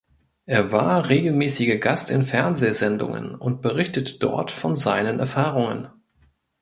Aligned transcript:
Er 0.47 0.71
war 0.71 1.09
regelmäßiger 1.09 1.75
Gast 1.75 2.09
in 2.09 2.23
Fernsehsendungen 2.23 3.35
und 3.35 3.61
berichtet 3.61 4.23
dort 4.23 4.49
von 4.49 4.73
seinen 4.73 5.19
Erfahrungen. 5.19 5.89